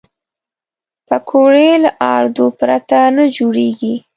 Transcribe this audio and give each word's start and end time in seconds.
پکورې 1.07 1.69
له 1.83 1.91
آردو 2.13 2.45
پرته 2.59 2.99
نه 3.15 3.23
جوړېږي 3.35 3.93